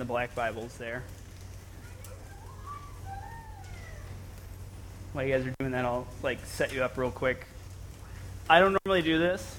the 0.00 0.06
black 0.06 0.34
Bibles 0.34 0.76
there. 0.78 1.02
While 5.12 5.26
you 5.26 5.34
guys 5.34 5.46
are 5.46 5.54
doing 5.58 5.72
that, 5.72 5.84
I'll 5.84 6.06
like 6.22 6.44
set 6.46 6.72
you 6.72 6.82
up 6.82 6.96
real 6.96 7.10
quick. 7.10 7.46
I 8.48 8.60
don't 8.60 8.76
normally 8.84 9.02
do 9.02 9.18
this, 9.18 9.56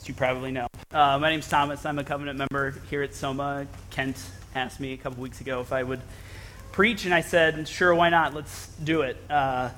as 0.00 0.08
you 0.08 0.14
probably 0.14 0.52
know. 0.52 0.68
Uh, 0.92 1.18
my 1.18 1.30
name's 1.30 1.48
Thomas. 1.48 1.84
I'm 1.84 1.98
a 1.98 2.04
covenant 2.04 2.38
member 2.38 2.76
here 2.88 3.02
at 3.02 3.12
Soma. 3.12 3.66
Kent 3.90 4.16
asked 4.54 4.78
me 4.78 4.92
a 4.92 4.96
couple 4.96 5.20
weeks 5.20 5.40
ago 5.40 5.60
if 5.60 5.72
I 5.72 5.82
would 5.82 6.00
preach, 6.70 7.04
and 7.04 7.12
I 7.12 7.22
said, 7.22 7.66
sure, 7.66 7.92
why 7.92 8.08
not? 8.08 8.34
Let's 8.34 8.68
do 8.84 9.02
it. 9.02 9.16
Uh, 9.28 9.70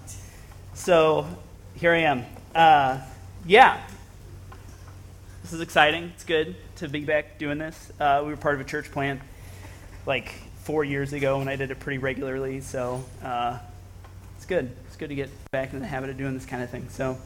so 0.75 1.27
here 1.77 1.93
I 1.93 2.01
am. 2.01 2.27
Uh, 2.55 3.01
yeah, 3.47 3.81
this 5.43 5.55
is 5.55 5.63
exciting. 5.63 6.13
It's 6.15 6.25
good 6.25 6.57
to 6.77 6.88
be 6.88 7.04
back 7.04 7.38
doing 7.38 7.59
this. 7.59 7.93
Uh, 8.00 8.22
we 8.25 8.30
were 8.30 8.36
part 8.36 8.54
of 8.54 8.61
a 8.61 8.64
church 8.64 8.91
plant 8.91 9.20
like 10.06 10.34
four 10.62 10.84
years 10.84 11.12
ago, 11.12 11.41
and 11.41 11.48
I 11.48 11.56
did 11.56 11.70
it 11.70 11.80
pretty 11.80 11.98
regularly. 11.98 12.60
So 12.60 13.05
uh, 13.23 13.59
it's 14.37 14.46
good. 14.46 14.70
It's 14.87 14.96
good 14.96 15.09
to 15.09 15.15
get 15.15 15.30
back 15.51 15.73
in 15.73 15.80
the 15.80 15.87
habit 15.87 16.10
of 16.10 16.18
doing 16.18 16.34
this 16.34 16.46
kind 16.46 16.62
of 16.62 16.70
thing. 16.70 16.88
So 16.88 17.18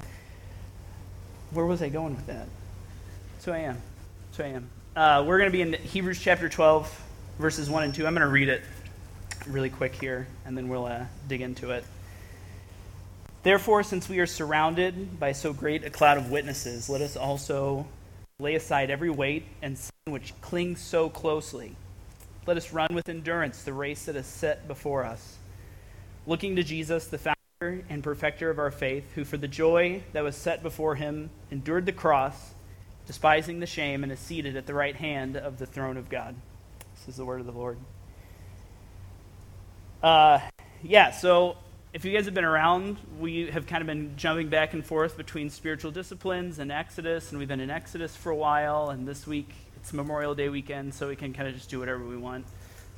where 1.52 1.66
was 1.66 1.82
I 1.82 1.88
going 1.88 2.14
with 2.14 2.26
that? 2.26 2.46
So 3.40 3.52
I 3.52 3.58
am. 3.58 3.80
So 4.32 4.44
I 4.44 4.48
am. 4.48 4.70
Uh, 4.94 5.24
we're 5.26 5.38
going 5.38 5.50
to 5.50 5.56
be 5.56 5.62
in 5.62 5.72
Hebrews 5.72 6.20
chapter 6.20 6.48
12, 6.48 7.02
verses 7.38 7.70
1 7.70 7.84
and 7.84 7.94
2. 7.94 8.06
I'm 8.06 8.14
going 8.14 8.26
to 8.26 8.32
read 8.32 8.48
it 8.48 8.62
really 9.46 9.70
quick 9.70 9.94
here, 9.94 10.26
and 10.44 10.56
then 10.56 10.68
we'll 10.68 10.86
uh, 10.86 11.04
dig 11.28 11.40
into 11.40 11.70
it. 11.70 11.84
Therefore, 13.44 13.82
since 13.82 14.08
we 14.08 14.18
are 14.18 14.26
surrounded 14.26 15.18
by 15.20 15.32
so 15.32 15.52
great 15.52 15.84
a 15.84 15.90
cloud 15.90 16.18
of 16.18 16.30
witnesses, 16.30 16.88
let 16.90 17.00
us 17.00 17.16
also 17.16 17.86
lay 18.40 18.54
aside 18.54 18.88
every 18.88 19.10
weight 19.10 19.44
and 19.62 19.76
sin 19.76 19.90
which 20.04 20.32
clings 20.40 20.80
so 20.80 21.08
closely. 21.08 21.74
Let 22.46 22.56
us 22.56 22.72
run 22.72 22.94
with 22.94 23.08
endurance 23.08 23.64
the 23.64 23.72
race 23.72 24.04
that 24.04 24.14
is 24.14 24.26
set 24.26 24.68
before 24.68 25.04
us, 25.04 25.38
looking 26.24 26.54
to 26.54 26.62
Jesus, 26.62 27.08
the 27.08 27.18
founder 27.18 27.84
and 27.88 28.00
perfecter 28.00 28.48
of 28.48 28.60
our 28.60 28.70
faith, 28.70 29.12
who 29.16 29.24
for 29.24 29.38
the 29.38 29.48
joy 29.48 30.04
that 30.12 30.22
was 30.22 30.36
set 30.36 30.62
before 30.62 30.94
him 30.94 31.30
endured 31.50 31.84
the 31.84 31.90
cross, 31.90 32.54
despising 33.08 33.58
the 33.58 33.66
shame, 33.66 34.04
and 34.04 34.12
is 34.12 34.20
seated 34.20 34.56
at 34.56 34.68
the 34.68 34.74
right 34.74 34.94
hand 34.94 35.36
of 35.36 35.58
the 35.58 35.66
throne 35.66 35.96
of 35.96 36.08
God. 36.08 36.36
This 36.94 37.08
is 37.08 37.16
the 37.16 37.24
word 37.24 37.40
of 37.40 37.46
the 37.46 37.50
Lord. 37.50 37.76
Uh, 40.00 40.38
yeah, 40.84 41.10
so 41.10 41.56
if 41.92 42.04
you 42.04 42.12
guys 42.12 42.26
have 42.26 42.34
been 42.34 42.44
around, 42.44 42.98
we 43.18 43.50
have 43.50 43.66
kind 43.66 43.80
of 43.80 43.86
been 43.86 44.16
jumping 44.16 44.48
back 44.48 44.74
and 44.74 44.84
forth 44.84 45.16
between 45.16 45.48
spiritual 45.48 45.90
disciplines 45.90 46.58
and 46.58 46.70
Exodus, 46.70 47.30
and 47.30 47.38
we've 47.38 47.48
been 47.48 47.60
in 47.60 47.70
Exodus 47.70 48.14
for 48.14 48.30
a 48.30 48.36
while, 48.36 48.90
and 48.90 49.08
this 49.08 49.26
week 49.26 49.48
it's 49.76 49.92
Memorial 49.94 50.34
Day 50.34 50.50
weekend, 50.50 50.92
so 50.92 51.08
we 51.08 51.16
can 51.16 51.32
kind 51.32 51.48
of 51.48 51.54
just 51.54 51.70
do 51.70 51.78
whatever 51.78 52.04
we 52.04 52.16
want. 52.16 52.44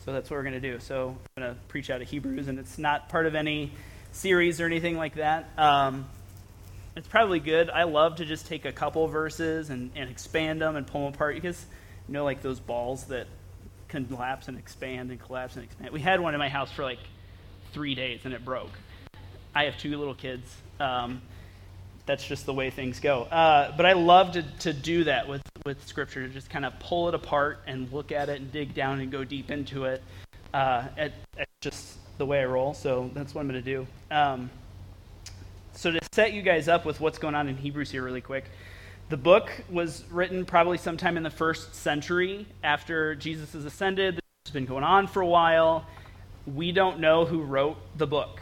So 0.04 0.12
that's 0.12 0.28
what 0.28 0.38
we're 0.38 0.42
going 0.42 0.60
to 0.60 0.72
do. 0.72 0.80
So 0.80 1.16
I'm 1.36 1.42
going 1.42 1.54
to 1.54 1.60
preach 1.68 1.88
out 1.88 2.02
of 2.02 2.08
Hebrews, 2.08 2.48
and 2.48 2.58
it's 2.58 2.78
not 2.78 3.08
part 3.08 3.26
of 3.26 3.36
any 3.36 3.72
series 4.10 4.60
or 4.60 4.66
anything 4.66 4.96
like 4.96 5.14
that. 5.14 5.50
Um, 5.56 6.06
it's 6.96 7.06
probably 7.06 7.38
good. 7.38 7.70
I 7.70 7.84
love 7.84 8.16
to 8.16 8.24
just 8.24 8.46
take 8.46 8.64
a 8.64 8.72
couple 8.72 9.06
verses 9.06 9.70
and, 9.70 9.92
and 9.94 10.10
expand 10.10 10.60
them 10.60 10.74
and 10.74 10.84
pull 10.84 11.04
them 11.04 11.14
apart 11.14 11.36
because, 11.36 11.64
you 12.08 12.14
know, 12.14 12.24
like 12.24 12.42
those 12.42 12.58
balls 12.58 13.04
that 13.04 13.28
collapse 13.86 14.48
and 14.48 14.58
expand 14.58 15.10
and 15.10 15.20
collapse 15.20 15.54
and 15.54 15.64
expand. 15.64 15.92
We 15.92 16.00
had 16.00 16.18
one 16.20 16.34
in 16.34 16.40
my 16.40 16.48
house 16.48 16.72
for 16.72 16.82
like 16.82 16.98
three 17.72 17.94
days 17.94 18.20
and 18.24 18.34
it 18.34 18.44
broke. 18.44 18.72
I 19.54 19.64
have 19.64 19.78
two 19.78 19.96
little 19.98 20.14
kids. 20.14 20.54
Um, 20.78 21.22
that's 22.06 22.26
just 22.26 22.46
the 22.46 22.54
way 22.54 22.70
things 22.70 22.98
go. 23.00 23.22
Uh, 23.24 23.74
but 23.76 23.86
I 23.86 23.92
love 23.92 24.32
to, 24.32 24.42
to 24.60 24.72
do 24.72 25.04
that 25.04 25.28
with, 25.28 25.42
with 25.64 25.86
Scripture, 25.86 26.26
to 26.26 26.32
just 26.32 26.50
kind 26.50 26.64
of 26.64 26.78
pull 26.80 27.08
it 27.08 27.14
apart 27.14 27.60
and 27.66 27.92
look 27.92 28.10
at 28.10 28.28
it 28.28 28.40
and 28.40 28.50
dig 28.50 28.74
down 28.74 29.00
and 29.00 29.12
go 29.12 29.24
deep 29.24 29.50
into 29.50 29.84
it. 29.84 30.02
Uh, 30.52 30.88
at, 30.96 31.12
at 31.38 31.48
just 31.60 31.98
the 32.18 32.26
way 32.26 32.40
I 32.40 32.44
roll, 32.46 32.74
so 32.74 33.10
that's 33.14 33.34
what 33.34 33.42
I'm 33.42 33.48
going 33.48 33.62
to 33.62 33.64
do. 33.64 33.86
Um, 34.10 34.50
so, 35.72 35.92
to 35.92 36.00
set 36.12 36.32
you 36.32 36.42
guys 36.42 36.66
up 36.66 36.84
with 36.84 37.00
what's 37.00 37.18
going 37.18 37.36
on 37.36 37.48
in 37.48 37.56
Hebrews 37.56 37.92
here, 37.92 38.02
really 38.02 38.20
quick, 38.20 38.46
the 39.08 39.16
book 39.16 39.52
was 39.70 40.04
written 40.10 40.44
probably 40.44 40.78
sometime 40.78 41.16
in 41.16 41.22
the 41.22 41.30
first 41.30 41.76
century 41.76 42.46
after 42.64 43.14
Jesus 43.14 43.52
has 43.52 43.64
ascended. 43.64 44.18
It's 44.44 44.50
been 44.50 44.66
going 44.66 44.82
on 44.82 45.06
for 45.06 45.22
a 45.22 45.26
while 45.26 45.86
we 46.46 46.72
don't 46.72 47.00
know 47.00 47.24
who 47.24 47.42
wrote 47.42 47.76
the 47.96 48.06
book, 48.06 48.40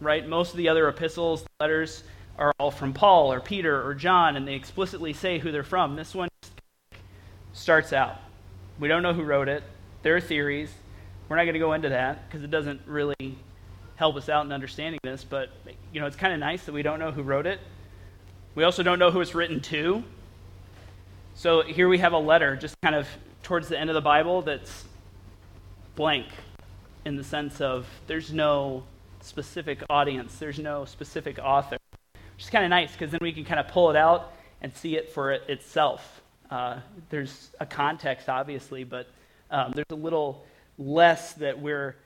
right? 0.00 0.26
Most 0.26 0.50
of 0.50 0.56
the 0.56 0.68
other 0.68 0.88
epistles, 0.88 1.44
letters, 1.60 2.02
are 2.38 2.52
all 2.58 2.70
from 2.70 2.92
Paul 2.92 3.32
or 3.32 3.40
Peter 3.40 3.86
or 3.86 3.94
John, 3.94 4.36
and 4.36 4.46
they 4.46 4.54
explicitly 4.54 5.12
say 5.12 5.38
who 5.38 5.52
they're 5.52 5.62
from. 5.62 5.96
This 5.96 6.14
one 6.14 6.28
starts 7.52 7.92
out. 7.92 8.16
We 8.78 8.88
don't 8.88 9.02
know 9.02 9.12
who 9.12 9.22
wrote 9.22 9.48
it. 9.48 9.62
There 10.02 10.16
are 10.16 10.20
theories. 10.20 10.72
We're 11.28 11.36
not 11.36 11.44
going 11.44 11.54
to 11.54 11.60
go 11.60 11.74
into 11.74 11.90
that 11.90 12.26
because 12.26 12.42
it 12.42 12.50
doesn't 12.50 12.80
really 12.86 13.38
help 13.96 14.16
us 14.16 14.28
out 14.28 14.46
in 14.46 14.52
understanding 14.52 14.98
this, 15.02 15.22
but 15.22 15.50
you 15.92 16.00
know, 16.00 16.06
it's 16.06 16.16
kind 16.16 16.32
of 16.32 16.40
nice 16.40 16.64
that 16.64 16.72
we 16.72 16.82
don't 16.82 16.98
know 16.98 17.10
who 17.10 17.22
wrote 17.22 17.46
it. 17.46 17.60
We 18.54 18.64
also 18.64 18.82
don't 18.82 18.98
know 18.98 19.10
who 19.10 19.20
it's 19.20 19.34
written 19.34 19.60
to. 19.60 20.02
So 21.34 21.62
here 21.62 21.88
we 21.88 21.98
have 21.98 22.14
a 22.14 22.18
letter 22.18 22.56
just 22.56 22.74
kind 22.82 22.94
of 22.94 23.06
towards 23.42 23.68
the 23.68 23.78
end 23.78 23.90
of 23.90 23.94
the 23.94 24.00
Bible 24.00 24.42
that's 24.42 24.84
blank 25.94 26.26
in 27.04 27.16
the 27.16 27.24
sense 27.24 27.60
of 27.60 27.86
there's 28.06 28.32
no 28.32 28.84
specific 29.20 29.82
audience, 29.90 30.36
there's 30.38 30.58
no 30.58 30.84
specific 30.84 31.38
author, 31.38 31.76
which 32.12 32.44
is 32.44 32.50
kind 32.50 32.64
of 32.64 32.70
nice 32.70 32.92
because 32.92 33.10
then 33.10 33.20
we 33.22 33.32
can 33.32 33.44
kind 33.44 33.60
of 33.60 33.68
pull 33.68 33.90
it 33.90 33.96
out 33.96 34.32
and 34.62 34.74
see 34.74 34.96
it 34.96 35.10
for 35.10 35.32
it 35.32 35.42
itself. 35.48 36.22
Uh, 36.50 36.80
there's 37.10 37.50
a 37.60 37.66
context, 37.66 38.28
obviously, 38.28 38.84
but 38.84 39.08
um, 39.50 39.72
there's 39.74 39.86
a 39.90 39.94
little 39.94 40.44
less 40.78 41.34
that 41.34 41.60
we're 41.60 41.96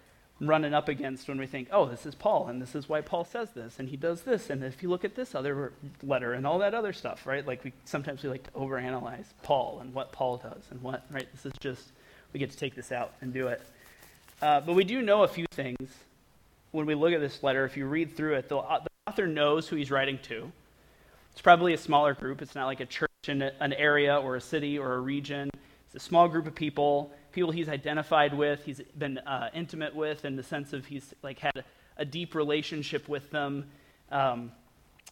running 0.41 0.75
up 0.75 0.89
against 0.89 1.29
when 1.29 1.39
we 1.39 1.47
think, 1.47 1.69
oh, 1.73 1.87
this 1.87 2.05
is 2.07 2.15
Paul, 2.15 2.49
and 2.49 2.61
this 2.61 2.75
is 2.75 2.89
why 2.89 3.01
Paul 3.01 3.25
says 3.25 3.51
this, 3.53 3.79
and 3.79 3.89
he 3.89 3.97
does 3.97 4.23
this, 4.23 4.51
and 4.51 4.63
if 4.65 4.83
you 4.83 4.89
look 4.89 5.05
at 5.05 5.15
this 5.15 5.35
other 5.35 5.73
letter 6.03 6.33
and 6.33 6.47
all 6.47 6.59
that 6.59 6.75
other 6.75 6.93
stuff, 6.93 7.27
right? 7.27 7.47
Like 7.47 7.65
we 7.65 7.73
sometimes 7.85 8.23
we 8.23 8.29
like 8.29 8.45
to 8.45 8.51
overanalyze 8.51 9.27
Paul 9.43 9.79
and 9.81 9.95
what 9.95 10.13
Paul 10.13 10.39
does 10.39 10.65
and 10.71 10.83
what, 10.83 11.07
right? 11.11 11.29
This 11.33 11.47
is 11.47 11.53
just 11.61 11.93
we 12.33 12.41
get 12.41 12.51
to 12.51 12.57
take 12.57 12.75
this 12.75 12.93
out 12.93 13.13
and 13.21 13.33
do 13.33 13.47
it. 13.47 13.63
Uh, 14.43 14.61
but 14.61 14.75
we 14.75 14.85
do 14.85 15.03
know 15.03 15.23
a 15.23 15.29
few 15.29 15.47
things 15.53 15.91
when 16.73 16.87
we 16.87 16.95
look 16.95 17.13
at 17.13 17.21
this 17.21 17.43
letter. 17.43 17.65
If 17.65 17.77
you 17.77 17.87
read 17.87 18.17
through 18.17 18.35
it, 18.35 18.49
the, 18.49 18.59
uh, 18.59 18.81
the 18.81 18.91
author 19.07 19.27
knows 19.27 19.69
who 19.69 19.77
he's 19.77 19.91
writing 19.91 20.19
to. 20.25 20.51
It's 21.33 21.41
probably 21.41 21.75
a 21.75 21.79
smaller 21.79 22.15
group. 22.15 22.43
It's 22.43 22.55
not 22.55 22.67
like 22.67 22.81
a 22.81 22.87
church 22.87 23.11
in 23.29 23.43
a, 23.43 23.53
an 23.61 23.73
area 23.73 24.17
or 24.17 24.37
a 24.37 24.41
city 24.41 24.79
or 24.79 24.95
a 24.95 25.01
region. 25.01 25.51
It's 25.87 26.05
a 26.05 26.07
small 26.07 26.29
group 26.29 26.47
of 26.47 26.55
people, 26.55 27.13
people 27.33 27.51
he's 27.51 27.69
identified 27.69 28.35
with, 28.35 28.65
he's 28.65 28.81
been 28.99 29.19
uh, 29.19 29.51
intimate 29.55 29.95
with, 29.95 30.25
in 30.25 30.37
the 30.37 30.43
sense 30.43 30.73
of 30.73 30.87
he's 30.87 31.15
like 31.23 31.39
had 31.39 31.65
a, 31.97 32.05
deep 32.05 32.35
relationship 32.35 33.09
with 33.09 33.31
them. 33.31 33.65
Um, 34.11 34.51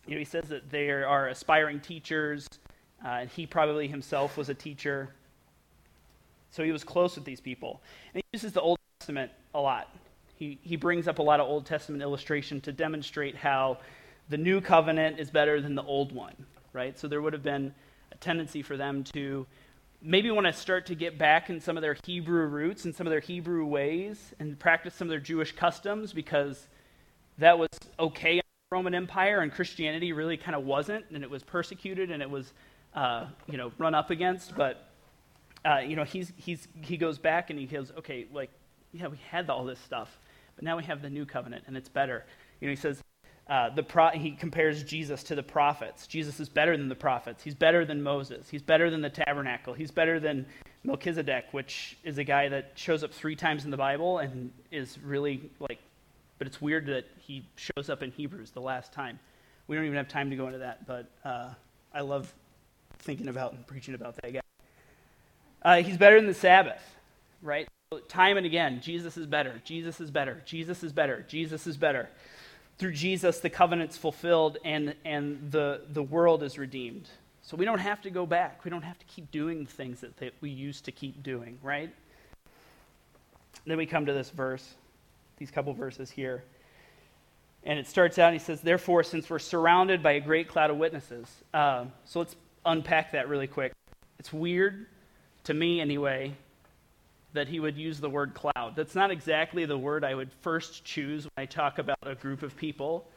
you 0.07 0.15
know, 0.15 0.19
he 0.19 0.25
says 0.25 0.45
that 0.49 0.71
they 0.71 0.91
are 0.91 1.29
aspiring 1.29 1.81
teachers, 1.81 2.49
uh, 3.05 3.09
and 3.09 3.31
he 3.31 3.47
probably 3.47 3.87
himself 3.87 4.37
was 4.37 4.49
a 4.49 4.55
teacher. 4.55 5.11
So 6.51 6.65
he 6.65 6.73
was 6.73 6.85
close 6.85 7.15
with 7.15 7.25
these 7.25 7.41
people. 7.41 7.81
And 8.13 8.23
he 8.23 8.37
uses 8.37 8.53
the 8.53 8.61
Old 8.61 8.79
Testament 9.03 9.33
a 9.53 9.61
lot. 9.61 9.89
He, 10.37 10.61
he 10.63 10.77
brings 10.77 11.09
up 11.09 11.19
a 11.19 11.23
lot 11.23 11.41
of 11.41 11.49
Old 11.49 11.67
Testament 11.67 12.05
illustration 12.05 12.61
to 12.61 12.71
demonstrate 12.71 13.35
how 13.35 13.79
the 14.29 14.37
new 14.37 14.61
covenant 14.61 15.19
is 15.19 15.29
better 15.29 15.61
than 15.61 15.75
the 15.75 15.83
old 15.83 16.13
one, 16.13 16.37
right? 16.73 16.97
So 16.97 17.09
there 17.09 17.21
would 17.21 17.33
have 17.33 17.43
been 17.43 17.75
a 18.13 18.15
tendency 18.19 18.63
for 18.63 18.77
them 18.77 19.03
to 19.15 19.45
maybe 20.01 20.31
want 20.31 20.47
to 20.47 20.53
start 20.53 20.87
to 20.87 20.95
get 20.95 21.19
back 21.19 21.51
in 21.51 21.61
some 21.61 21.77
of 21.77 21.81
their 21.81 21.97
Hebrew 22.05 22.47
roots 22.47 22.85
and 22.85 22.95
some 22.95 23.09
of 23.09 23.11
their 23.11 23.19
Hebrew 23.19 23.67
ways 23.67 24.35
and 24.39 24.57
practice 24.57 24.95
some 24.95 25.09
of 25.09 25.11
their 25.11 25.19
Jewish 25.19 25.51
customs 25.51 26.13
because 26.13 26.69
that 27.39 27.59
was 27.59 27.71
okay 27.99 28.35
in 28.35 28.43
the 28.71 28.77
Roman 28.77 28.95
Empire 28.95 29.41
and 29.41 29.51
Christianity 29.51 30.13
really 30.13 30.37
kind 30.37 30.55
of 30.55 30.63
wasn't, 30.63 31.07
and 31.13 31.25
it 31.25 31.31
was 31.31 31.43
persecuted 31.43 32.13
and 32.13 32.23
it 32.23 32.31
was, 32.31 32.53
uh, 32.95 33.27
you 33.49 33.59
know, 33.59 33.73
run 33.79 33.97
up 33.97 34.11
against. 34.11 34.55
But, 34.55 34.89
uh, 35.65 35.79
you 35.79 35.97
know, 35.97 36.05
he's, 36.05 36.33
he's, 36.37 36.69
he 36.83 36.97
goes 36.97 37.19
back 37.19 37.51
and 37.51 37.59
he 37.59 37.67
goes, 37.67 37.91
okay, 37.99 38.27
like, 38.33 38.51
yeah, 38.93 39.09
we 39.09 39.19
had 39.31 39.49
all 39.51 39.65
this 39.65 39.79
stuff, 39.81 40.19
but 40.55 40.65
now 40.65 40.77
we 40.77 40.85
have 40.85 41.03
the 41.03 41.11
new 41.11 41.25
covenant, 41.25 41.65
and 41.67 41.77
it's 41.77 41.89
better. 41.89 42.25
You 42.61 42.69
know, 42.69 42.73
he 42.73 42.77
says, 42.77 43.03
uh, 43.49 43.71
the 43.71 43.83
pro- 43.83 44.11
he 44.11 44.33
compares 44.33 44.83
Jesus 44.83 45.23
to 45.25 45.35
the 45.35 45.43
prophets. 45.43 46.07
Jesus 46.07 46.39
is 46.41 46.49
better 46.49 46.77
than 46.77 46.89
the 46.89 46.95
prophets. 46.95 47.43
He's 47.43 47.55
better 47.55 47.85
than 47.85 48.03
Moses. 48.03 48.49
He's 48.49 48.63
better 48.63 48.89
than 48.91 49.01
the 49.01 49.11
tabernacle. 49.11 49.75
He's 49.75 49.91
better 49.91 50.21
than 50.21 50.47
Melchizedek, 50.85 51.47
which 51.53 51.97
is 52.05 52.19
a 52.19 52.25
guy 52.25 52.49
that 52.49 52.73
shows 52.75 53.03
up 53.03 53.13
three 53.13 53.37
times 53.37 53.65
in 53.65 53.71
the 53.71 53.77
Bible 53.77 54.19
and 54.19 54.53
is 54.71 54.99
really 55.03 55.51
like, 55.59 55.79
but 56.39 56.47
it's 56.47 56.61
weird 56.61 56.87
that 56.87 57.05
he 57.19 57.45
shows 57.57 57.91
up 57.91 58.03
in 58.03 58.11
Hebrews 58.11 58.51
the 58.51 58.61
last 58.61 58.93
time. 58.93 59.19
We 59.67 59.77
don't 59.77 59.85
even 59.85 59.97
have 59.97 60.09
time 60.09 60.31
to 60.31 60.37
go 60.37 60.47
into 60.47 60.59
that, 60.59 60.87
but 60.87 61.11
uh, 61.25 61.51
I 61.93 62.01
love 62.01 62.33
thinking 62.99 63.29
about 63.29 63.53
and 63.53 63.67
preaching 63.67 63.95
about 63.95 64.17
that 64.23 64.33
guy. 64.33 64.41
Uh, 65.63 65.83
he's 65.83 65.97
better 65.97 66.17
than 66.17 66.27
the 66.27 66.35
Sabbath, 66.35 66.83
right? 67.43 67.69
Time 68.01 68.37
and 68.37 68.47
again, 68.47 68.81
Jesus 68.81 69.17
is 69.17 69.27
better, 69.27 69.61
Jesus 69.65 70.01
is 70.01 70.11
better, 70.11 70.43
Jesus 70.45 70.83
is 70.83 70.93
better, 70.93 71.25
Jesus 71.29 71.67
is 71.67 71.77
better. 71.77 72.09
Through 72.79 72.93
Jesus, 72.93 73.41
the 73.41 73.51
covenant's 73.51 73.97
fulfilled 73.97 74.59
and, 74.65 74.95
and 75.05 75.51
the, 75.51 75.83
the 75.93 76.03
world 76.03 76.43
is 76.43 76.59
redeemed. 76.59 77.09
So 77.43 77.57
we 77.57 77.65
don't 77.65 77.79
have 77.79 78.01
to 78.03 78.11
go 78.11 78.25
back. 78.25 78.65
We 78.65 78.71
don't 78.71 78.83
have 78.83 78.99
to 78.99 79.05
keep 79.07 79.31
doing 79.31 79.65
the 79.65 79.71
things 79.71 80.01
that, 80.01 80.17
that 80.19 80.33
we 80.41 80.51
used 80.51 80.85
to 80.85 80.93
keep 80.93 81.23
doing, 81.23 81.59
right? 81.63 81.93
Then 83.67 83.77
we 83.77 83.87
come 83.87 84.07
to 84.07 84.13
this 84.13 84.31
verse, 84.31 84.75
these 85.39 85.51
couple 85.51 85.73
verses 85.75 86.11
here. 86.11 86.45
And 87.65 87.79
it 87.79 87.87
starts 87.87 88.19
out, 88.19 88.33
and 88.33 88.41
he 88.41 88.45
says, 88.45 88.61
Therefore, 88.61 89.03
since 89.03 89.29
we're 89.31 89.39
surrounded 89.39 90.03
by 90.03 90.13
a 90.13 90.21
great 90.21 90.49
cloud 90.49 90.71
of 90.71 90.77
witnesses. 90.77 91.29
Uh, 91.53 91.85
so 92.05 92.21
let's 92.21 92.35
unpack 92.65 93.13
that 93.13 93.29
really 93.29 93.47
quick. 93.47 93.73
It's 94.19 94.33
weird, 94.33 94.87
to 95.45 95.55
me 95.55 95.81
anyway, 95.81 96.35
that 97.33 97.49
he 97.49 97.61
would 97.61 97.77
use 97.77 97.99
the 97.99 98.11
word 98.11 98.35
cloud. 98.35 98.75
That's 98.77 98.95
not 98.95 99.11
exactly 99.11 99.65
the 99.65 99.79
word 99.79 100.05
I 100.05 100.15
would 100.15 100.31
first 100.41 100.85
choose 100.85 101.25
when 101.25 101.43
I 101.43 101.47
talk 101.47 101.79
about 101.79 101.99
a 102.03 102.15
group 102.15 102.43
of 102.43 102.57
people. 102.57 103.09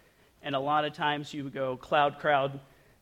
And 0.41 0.55
a 0.55 0.59
lot 0.59 0.85
of 0.85 0.93
times 0.93 1.33
you 1.33 1.43
would 1.43 1.53
go 1.53 1.77
cloud, 1.77 2.19
crowd. 2.19 2.59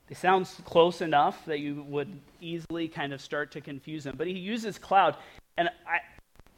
They 0.08 0.16
sound 0.16 0.50
close 0.66 1.02
enough 1.02 1.46
that 1.46 1.60
you 1.60 1.84
would 1.88 2.20
easily 2.42 2.88
kind 2.88 3.14
of 3.14 3.22
start 3.22 3.52
to 3.52 3.62
confuse 3.62 4.04
them. 4.04 4.16
But 4.18 4.28
he 4.28 4.34
uses 4.34 4.78
cloud. 4.78 5.16
And 5.58 5.70
I, 5.88 6.00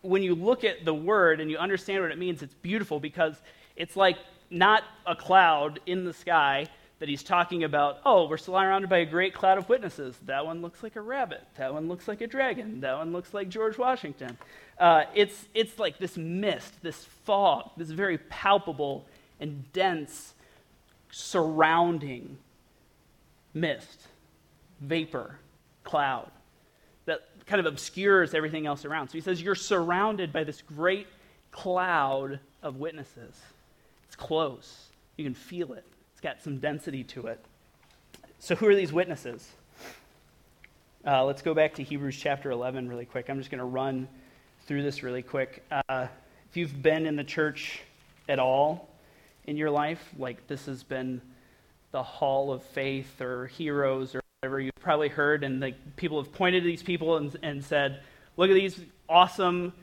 when 0.01 0.23
you 0.23 0.35
look 0.35 0.63
at 0.63 0.85
the 0.85 0.93
word 0.93 1.41
and 1.41 1.49
you 1.49 1.57
understand 1.57 2.01
what 2.01 2.11
it 2.11 2.17
means, 2.17 2.41
it's 2.41 2.53
beautiful 2.53 2.99
because 2.99 3.41
it's 3.75 3.95
like 3.95 4.17
not 4.49 4.83
a 5.05 5.15
cloud 5.15 5.79
in 5.85 6.05
the 6.05 6.13
sky 6.13 6.67
that 7.05 7.09
he's 7.11 7.21
talking 7.21 7.63
about, 7.63 7.99
oh, 8.03 8.27
we're 8.27 8.35
surrounded 8.35 8.89
by 8.89 8.97
a 8.97 9.05
great 9.05 9.31
cloud 9.31 9.59
of 9.59 9.69
witnesses. 9.69 10.17
That 10.25 10.43
one 10.43 10.63
looks 10.63 10.81
like 10.81 10.95
a 10.95 11.01
rabbit. 11.01 11.43
That 11.55 11.71
one 11.71 11.87
looks 11.87 12.07
like 12.07 12.19
a 12.21 12.25
dragon. 12.25 12.81
That 12.81 12.97
one 12.97 13.13
looks 13.13 13.31
like 13.31 13.47
George 13.47 13.77
Washington. 13.77 14.39
Uh, 14.79 15.03
it's, 15.13 15.45
it's 15.53 15.77
like 15.77 15.99
this 15.99 16.17
mist, 16.17 16.81
this 16.81 17.05
fog, 17.23 17.69
this 17.77 17.91
very 17.91 18.17
palpable 18.17 19.05
and 19.39 19.71
dense 19.71 20.33
surrounding 21.11 22.39
mist, 23.53 24.07
vapor, 24.81 25.37
cloud 25.83 26.31
that 27.05 27.19
kind 27.45 27.59
of 27.59 27.67
obscures 27.67 28.33
everything 28.33 28.65
else 28.65 28.83
around. 28.83 29.09
So 29.09 29.13
he 29.13 29.21
says, 29.21 29.39
You're 29.39 29.53
surrounded 29.53 30.33
by 30.33 30.43
this 30.43 30.63
great 30.63 31.05
cloud 31.51 32.39
of 32.63 32.77
witnesses. 32.77 33.39
It's 34.07 34.15
close, 34.15 34.87
you 35.17 35.23
can 35.23 35.35
feel 35.35 35.73
it 35.73 35.85
got 36.25 36.41
some 36.41 36.57
density 36.57 37.03
to 37.03 37.27
it. 37.27 37.39
So, 38.39 38.55
who 38.55 38.65
are 38.65 38.73
these 38.73 38.91
witnesses? 38.91 39.47
Uh, 41.05 41.23
let's 41.23 41.43
go 41.43 41.53
back 41.53 41.75
to 41.75 41.83
Hebrews 41.83 42.17
chapter 42.17 42.49
11 42.49 42.89
really 42.89 43.05
quick. 43.05 43.29
I'm 43.29 43.37
just 43.37 43.51
going 43.51 43.59
to 43.59 43.65
run 43.65 44.07
through 44.65 44.81
this 44.81 45.03
really 45.03 45.21
quick. 45.21 45.63
Uh, 45.69 46.07
if 46.49 46.57
you've 46.57 46.81
been 46.81 47.05
in 47.05 47.15
the 47.15 47.23
church 47.23 47.81
at 48.27 48.39
all 48.39 48.89
in 49.45 49.55
your 49.55 49.69
life, 49.69 50.03
like 50.17 50.47
this 50.47 50.65
has 50.65 50.81
been 50.81 51.21
the 51.91 52.01
hall 52.01 52.51
of 52.51 52.63
faith 52.63 53.21
or 53.21 53.45
heroes 53.45 54.15
or 54.15 54.21
whatever, 54.39 54.59
you've 54.59 54.73
probably 54.79 55.09
heard, 55.09 55.43
and 55.43 55.61
the 55.61 55.75
people 55.95 56.19
have 56.23 56.33
pointed 56.33 56.63
to 56.63 56.67
these 56.67 56.81
people 56.81 57.17
and, 57.17 57.37
and 57.43 57.63
said, 57.63 58.01
Look 58.35 58.49
at 58.49 58.55
these 58.55 58.79
awesome 59.07 59.73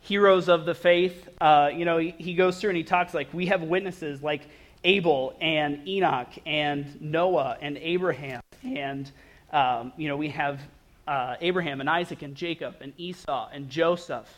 heroes 0.00 0.48
of 0.48 0.64
the 0.64 0.74
faith. 0.74 1.28
Uh, 1.40 1.70
you 1.72 1.84
know, 1.84 1.98
he, 1.98 2.12
he 2.18 2.34
goes 2.34 2.60
through 2.60 2.70
and 2.70 2.76
he 2.76 2.82
talks 2.82 3.14
like, 3.14 3.32
We 3.32 3.46
have 3.46 3.62
witnesses 3.62 4.20
like 4.20 4.48
Abel 4.84 5.36
and 5.40 5.86
Enoch 5.86 6.28
and 6.44 7.00
Noah 7.00 7.56
and 7.60 7.76
Abraham. 7.78 8.40
And, 8.64 9.10
um, 9.52 9.92
you 9.96 10.08
know, 10.08 10.16
we 10.16 10.28
have 10.28 10.60
uh, 11.06 11.36
Abraham 11.40 11.80
and 11.80 11.88
Isaac 11.88 12.22
and 12.22 12.34
Jacob 12.34 12.76
and 12.80 12.92
Esau 12.98 13.48
and 13.52 13.68
Joseph. 13.68 14.28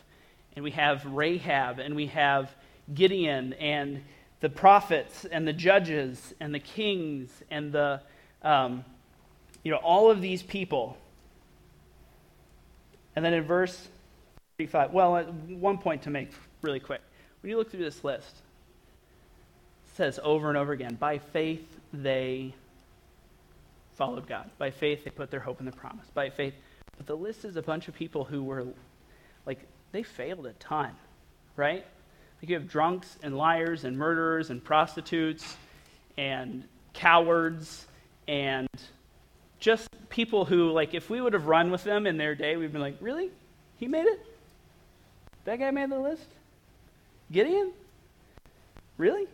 And 0.55 0.63
we 0.63 0.71
have 0.71 1.05
Rahab 1.05 1.79
and 1.79 1.95
we 1.95 2.07
have 2.07 2.53
Gideon 2.93 3.53
and 3.53 4.03
the 4.39 4.49
prophets 4.49 5.25
and 5.25 5.47
the 5.47 5.53
judges 5.53 6.33
and 6.39 6.53
the 6.53 6.59
kings 6.59 7.31
and 7.49 7.71
the, 7.71 8.01
um, 8.43 8.85
you 9.63 9.71
know, 9.71 9.77
all 9.77 10.11
of 10.11 10.21
these 10.21 10.43
people. 10.43 10.97
And 13.15 13.23
then 13.23 13.33
in 13.33 13.43
verse 13.43 13.87
35, 14.57 14.91
well, 14.91 15.23
one 15.23 15.77
point 15.77 16.03
to 16.03 16.09
make 16.09 16.31
really 16.61 16.79
quick. 16.79 17.01
When 17.41 17.49
you 17.49 17.57
look 17.57 17.71
through 17.71 17.83
this 17.83 18.03
list, 18.03 18.35
says 19.95 20.19
over 20.23 20.49
and 20.49 20.57
over 20.57 20.73
again 20.73 20.95
by 20.95 21.17
faith 21.17 21.65
they 21.93 22.53
followed 23.95 24.27
God. 24.27 24.49
By 24.57 24.71
faith 24.71 25.03
they 25.03 25.11
put 25.11 25.31
their 25.31 25.39
hope 25.39 25.59
in 25.59 25.65
the 25.65 25.71
promise. 25.71 26.05
By 26.13 26.29
faith. 26.29 26.53
But 26.97 27.07
the 27.07 27.15
list 27.15 27.45
is 27.45 27.55
a 27.55 27.61
bunch 27.61 27.87
of 27.87 27.95
people 27.95 28.25
who 28.25 28.43
were 28.43 28.65
like, 29.45 29.59
they 29.91 30.03
failed 30.03 30.45
a 30.45 30.53
ton, 30.53 30.91
right? 31.55 31.85
Like 32.41 32.49
you 32.49 32.55
have 32.55 32.67
drunks 32.67 33.17
and 33.23 33.37
liars 33.37 33.85
and 33.85 33.97
murderers 33.97 34.49
and 34.49 34.63
prostitutes 34.63 35.55
and 36.17 36.63
cowards 36.93 37.87
and 38.27 38.67
just 39.59 39.87
people 40.09 40.45
who, 40.45 40.71
like, 40.71 40.93
if 40.93 41.09
we 41.09 41.21
would 41.21 41.33
have 41.33 41.47
run 41.47 41.71
with 41.71 41.83
them 41.83 42.05
in 42.05 42.17
their 42.17 42.35
day, 42.35 42.57
we'd 42.57 42.71
been 42.71 42.81
like, 42.81 42.97
really? 42.99 43.31
He 43.77 43.87
made 43.87 44.05
it? 44.05 44.25
That 45.45 45.59
guy 45.59 45.71
made 45.71 45.89
the 45.89 45.99
list? 45.99 46.27
Gideon? 47.31 47.71
Really? 48.97 49.27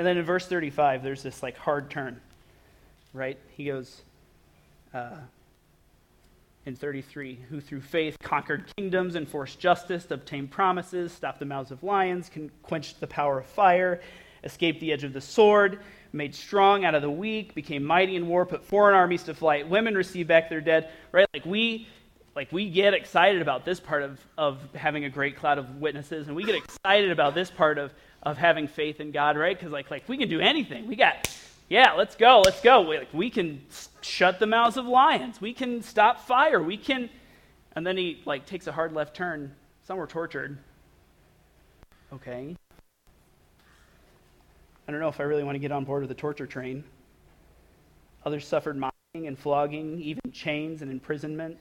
And 0.00 0.06
then 0.06 0.16
in 0.16 0.24
verse 0.24 0.46
35, 0.46 1.02
there's 1.02 1.22
this 1.22 1.42
like 1.42 1.58
hard 1.58 1.90
turn, 1.90 2.18
right? 3.12 3.36
He 3.50 3.66
goes 3.66 4.00
uh, 4.94 5.16
in 6.64 6.74
33 6.74 7.38
who 7.50 7.60
through 7.60 7.82
faith 7.82 8.16
conquered 8.22 8.64
kingdoms, 8.78 9.14
enforced 9.14 9.60
justice, 9.60 10.10
obtained 10.10 10.50
promises, 10.50 11.12
stopped 11.12 11.38
the 11.38 11.44
mouths 11.44 11.70
of 11.70 11.82
lions, 11.82 12.30
quenched 12.62 12.98
the 12.98 13.06
power 13.06 13.40
of 13.40 13.44
fire, 13.44 14.00
escaped 14.42 14.80
the 14.80 14.90
edge 14.90 15.04
of 15.04 15.12
the 15.12 15.20
sword, 15.20 15.80
made 16.14 16.34
strong 16.34 16.86
out 16.86 16.94
of 16.94 17.02
the 17.02 17.10
weak, 17.10 17.54
became 17.54 17.84
mighty 17.84 18.16
in 18.16 18.26
war, 18.26 18.46
put 18.46 18.64
foreign 18.64 18.96
armies 18.96 19.24
to 19.24 19.34
flight, 19.34 19.68
women 19.68 19.94
received 19.94 20.28
back 20.28 20.48
their 20.48 20.62
dead, 20.62 20.88
right? 21.12 21.26
Like 21.34 21.44
we 21.44 21.86
like 22.34 22.50
we 22.52 22.70
get 22.70 22.94
excited 22.94 23.42
about 23.42 23.66
this 23.66 23.78
part 23.78 24.02
of, 24.02 24.18
of 24.38 24.62
having 24.74 25.04
a 25.04 25.10
great 25.10 25.36
cloud 25.36 25.58
of 25.58 25.76
witnesses 25.76 26.26
and 26.26 26.34
we 26.34 26.44
get 26.44 26.54
excited 26.54 27.10
about 27.10 27.34
this 27.34 27.50
part 27.50 27.76
of 27.76 27.92
of 28.22 28.36
having 28.36 28.68
faith 28.68 29.00
in 29.00 29.12
God, 29.12 29.36
right? 29.36 29.58
Because 29.58 29.72
like 29.72 29.90
like 29.90 30.08
we 30.08 30.16
can 30.16 30.28
do 30.28 30.40
anything. 30.40 30.86
We 30.86 30.96
got 30.96 31.28
yeah, 31.70 31.92
let's 31.92 32.16
go, 32.16 32.42
let's 32.44 32.60
go. 32.60 32.80
We, 32.80 32.98
like, 32.98 33.14
we 33.14 33.30
can 33.30 33.62
shut 34.00 34.40
the 34.40 34.46
mouths 34.46 34.76
of 34.76 34.86
lions. 34.86 35.40
We 35.40 35.54
can 35.54 35.82
stop 35.82 36.26
fire. 36.26 36.60
We 36.60 36.76
can, 36.76 37.08
and 37.76 37.86
then 37.86 37.96
he 37.96 38.20
like 38.26 38.44
takes 38.44 38.66
a 38.66 38.72
hard 38.72 38.92
left 38.92 39.14
turn. 39.14 39.54
Some 39.84 39.96
were 39.96 40.08
tortured. 40.08 40.58
Okay. 42.12 42.56
I 44.88 44.90
don't 44.90 45.00
know 45.00 45.08
if 45.08 45.20
I 45.20 45.22
really 45.22 45.44
want 45.44 45.54
to 45.54 45.60
get 45.60 45.70
on 45.70 45.84
board 45.84 46.02
with 46.02 46.08
the 46.08 46.14
torture 46.14 46.46
train. 46.46 46.82
Others 48.26 48.48
suffered 48.48 48.76
mocking 48.76 49.28
and 49.28 49.38
flogging, 49.38 50.00
even 50.00 50.32
chains 50.32 50.82
and 50.82 50.90
imprisonment. 50.90 51.56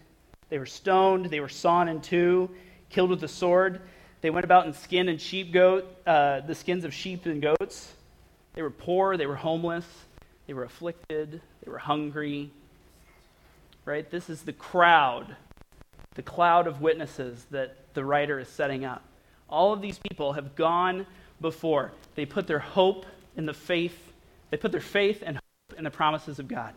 They 0.49 0.57
were 0.57 0.65
stoned. 0.65 1.27
They 1.27 1.39
were 1.39 1.49
sawn 1.49 1.87
in 1.87 2.01
two, 2.01 2.49
killed 2.89 3.11
with 3.11 3.21
the 3.21 3.27
sword. 3.27 3.81
They 4.21 4.29
went 4.29 4.43
about 4.43 4.67
in 4.67 4.73
skin 4.73 5.07
and 5.07 5.19
sheep 5.19 5.53
goat, 5.53 5.85
uh, 6.05 6.41
the 6.41 6.55
skins 6.55 6.83
of 6.83 6.93
sheep 6.93 7.25
and 7.25 7.41
goats. 7.41 7.93
They 8.53 8.61
were 8.61 8.69
poor, 8.69 9.15
they 9.15 9.25
were 9.25 9.35
homeless, 9.35 9.85
they 10.47 10.53
were 10.53 10.63
afflicted, 10.63 11.41
they 11.63 11.71
were 11.71 11.77
hungry. 11.77 12.51
Right? 13.85 14.09
This 14.09 14.29
is 14.29 14.41
the 14.41 14.53
crowd, 14.53 15.35
the 16.15 16.21
cloud 16.21 16.67
of 16.67 16.81
witnesses 16.81 17.45
that 17.51 17.77
the 17.93 18.03
writer 18.03 18.39
is 18.39 18.49
setting 18.49 18.83
up. 18.83 19.03
All 19.47 19.71
of 19.71 19.81
these 19.81 19.97
people 19.97 20.33
have 20.33 20.55
gone 20.55 21.07
before. 21.39 21.93
They 22.15 22.25
put 22.25 22.45
their 22.45 22.59
hope 22.59 23.05
in 23.37 23.45
the 23.45 23.53
faith, 23.53 23.97
they 24.49 24.57
put 24.57 24.71
their 24.71 24.81
faith 24.81 25.23
and 25.25 25.37
hope 25.37 25.77
in 25.77 25.85
the 25.85 25.91
promises 25.91 26.39
of 26.39 26.47
God. 26.47 26.73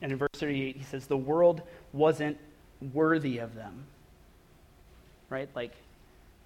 And 0.00 0.12
in 0.12 0.18
verse 0.18 0.28
38, 0.34 0.76
he 0.76 0.84
says, 0.84 1.06
The 1.06 1.16
world 1.16 1.62
wasn't 1.92 2.38
worthy 2.80 3.38
of 3.38 3.54
them. 3.54 3.84
Right? 5.30 5.48
Like, 5.54 5.72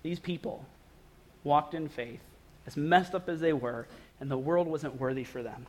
these 0.03 0.19
people 0.19 0.65
walked 1.45 1.75
in 1.75 1.89
faith, 1.89 2.21
as 2.67 2.77
messed 2.77 3.15
up 3.15 3.29
as 3.29 3.41
they 3.41 3.53
were, 3.53 3.87
and 4.21 4.31
the 4.31 4.39
world 4.39 4.67
wasn't 4.67 5.01
worthy 5.01 5.25
for 5.25 5.43
them. 5.43 5.67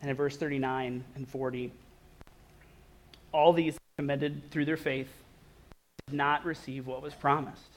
And 0.00 0.10
in 0.10 0.16
verse 0.16 0.36
39 0.36 1.04
and 1.14 1.28
40, 1.28 1.72
all 3.32 3.52
these 3.52 3.76
commended 3.98 4.50
through 4.50 4.64
their 4.64 4.76
faith 4.76 5.08
did 6.06 6.16
not 6.16 6.44
receive 6.44 6.86
what 6.86 7.02
was 7.02 7.14
promised, 7.14 7.68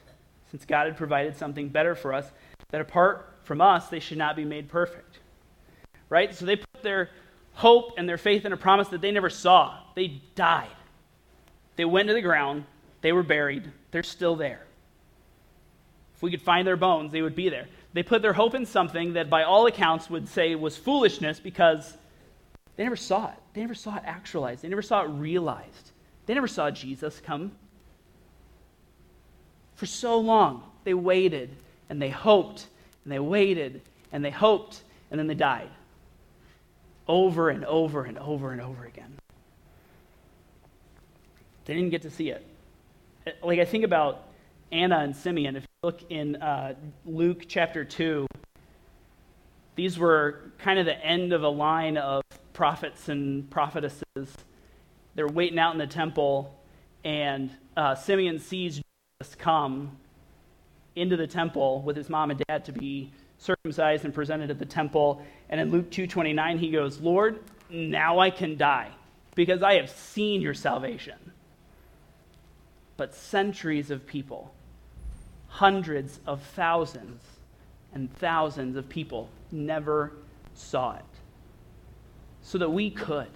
since 0.51 0.65
God 0.65 0.85
had 0.85 0.97
provided 0.97 1.37
something 1.37 1.69
better 1.69 1.95
for 1.95 2.13
us, 2.13 2.31
that 2.71 2.81
apart 2.81 3.29
from 3.43 3.61
us, 3.61 3.87
they 3.87 3.99
should 3.99 4.17
not 4.17 4.35
be 4.35 4.45
made 4.45 4.69
perfect. 4.69 5.19
Right? 6.09 6.33
So 6.33 6.45
they 6.45 6.55
put 6.55 6.81
their 6.81 7.09
hope 7.53 7.93
and 7.97 8.07
their 8.07 8.17
faith 8.17 8.45
in 8.45 8.53
a 8.53 8.57
promise 8.57 8.87
that 8.89 9.01
they 9.01 9.11
never 9.11 9.29
saw. 9.29 9.77
They 9.95 10.21
died. 10.35 10.69
They 11.75 11.85
went 11.85 12.07
to 12.07 12.13
the 12.13 12.21
ground, 12.21 12.65
they 13.01 13.11
were 13.11 13.23
buried, 13.23 13.71
they're 13.91 14.03
still 14.03 14.35
there. 14.35 14.61
If 16.15 16.21
we 16.21 16.31
could 16.31 16.41
find 16.41 16.67
their 16.67 16.77
bones, 16.77 17.11
they 17.11 17.21
would 17.21 17.35
be 17.35 17.49
there. 17.49 17.67
They 17.93 18.03
put 18.03 18.21
their 18.21 18.33
hope 18.33 18.55
in 18.55 18.65
something 18.65 19.13
that, 19.13 19.29
by 19.29 19.43
all 19.43 19.67
accounts, 19.67 20.09
would 20.09 20.27
say 20.27 20.55
was 20.55 20.77
foolishness 20.77 21.39
because 21.39 21.95
they 22.75 22.83
never 22.83 22.95
saw 22.95 23.27
it. 23.27 23.37
They 23.53 23.61
never 23.61 23.75
saw 23.75 23.97
it 23.97 24.03
actualized. 24.05 24.63
They 24.63 24.69
never 24.69 24.81
saw 24.81 25.03
it 25.03 25.09
realized. 25.09 25.91
They 26.25 26.33
never 26.33 26.47
saw 26.47 26.71
Jesus 26.71 27.21
come. 27.23 27.51
For 29.75 29.85
so 29.85 30.19
long, 30.19 30.63
they 30.83 30.93
waited 30.93 31.49
and 31.89 32.01
they 32.01 32.09
hoped 32.09 32.67
and 33.03 33.11
they 33.11 33.19
waited 33.19 33.81
and 34.11 34.23
they 34.23 34.31
hoped 34.31 34.81
and 35.11 35.19
then 35.19 35.27
they 35.27 35.35
died. 35.35 35.69
Over 37.07 37.49
and 37.49 37.65
over 37.65 38.05
and 38.05 38.17
over 38.17 38.51
and 38.51 38.61
over 38.61 38.85
again. 38.85 39.17
They 41.65 41.73
didn't 41.73 41.89
get 41.89 42.01
to 42.03 42.09
see 42.09 42.29
it. 42.29 42.45
Like, 43.41 43.59
I 43.59 43.65
think 43.65 43.83
about 43.83 44.27
Anna 44.71 44.99
and 44.99 45.15
Simeon. 45.15 45.55
If 45.55 45.63
you 45.63 45.67
look 45.83 46.01
in 46.09 46.35
uh, 46.37 46.73
Luke 47.05 47.45
chapter 47.47 47.85
2, 47.85 48.27
these 49.75 49.97
were 49.97 50.51
kind 50.59 50.79
of 50.79 50.85
the 50.85 50.97
end 51.03 51.33
of 51.33 51.43
a 51.43 51.49
line 51.49 51.97
of 51.97 52.21
prophets 52.53 53.09
and 53.09 53.49
prophetesses. 53.49 54.03
They're 55.15 55.27
waiting 55.27 55.59
out 55.59 55.73
in 55.73 55.79
the 55.79 55.87
temple, 55.87 56.53
and 57.03 57.51
uh, 57.77 57.95
Simeon 57.95 58.39
sees 58.39 58.81
Jesus 59.21 59.35
come 59.35 59.97
into 60.95 61.17
the 61.17 61.27
temple 61.27 61.81
with 61.81 61.95
his 61.95 62.09
mom 62.09 62.31
and 62.31 62.43
dad 62.47 62.65
to 62.65 62.71
be 62.71 63.11
circumcised 63.37 64.05
and 64.05 64.13
presented 64.13 64.51
at 64.51 64.59
the 64.59 64.65
temple. 64.65 65.21
And 65.49 65.59
in 65.59 65.71
Luke 65.71 65.89
2:29 65.89 66.57
he 66.59 66.71
goes, 66.71 66.99
"Lord, 66.99 67.39
now 67.69 68.19
I 68.19 68.29
can 68.29 68.57
die 68.57 68.91
because 69.35 69.63
I 69.63 69.75
have 69.75 69.89
seen 69.89 70.41
your 70.41 70.53
salvation." 70.53 71.32
But 72.97 73.13
centuries 73.15 73.91
of 73.91 74.05
people, 74.05 74.53
hundreds 75.47 76.19
of 76.25 76.41
thousands 76.41 77.21
and 77.93 78.13
thousands 78.17 78.75
of 78.75 78.89
people 78.89 79.29
never 79.51 80.13
saw 80.53 80.95
it. 80.95 81.03
So 82.41 82.57
that 82.57 82.69
we 82.69 82.89
could. 82.89 83.29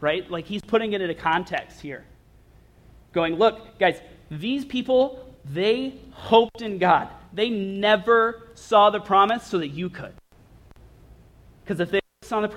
Right? 0.00 0.30
Like 0.30 0.46
he's 0.46 0.62
putting 0.62 0.92
it 0.92 1.00
into 1.00 1.14
context 1.14 1.80
here. 1.80 2.04
Going, 3.12 3.34
look, 3.36 3.78
guys, 3.78 4.00
these 4.30 4.64
people 4.64 5.28
they 5.44 5.94
hoped 6.12 6.62
in 6.62 6.78
God. 6.78 7.08
They 7.32 7.50
never 7.50 8.48
saw 8.54 8.90
the 8.90 9.00
promise 9.00 9.46
so 9.46 9.58
that 9.58 9.68
you 9.68 9.90
could. 9.90 10.12
Because 11.64 11.80
if 11.80 11.90
they 11.90 12.00
saw 12.22 12.40
the 12.40 12.48
promise, 12.48 12.56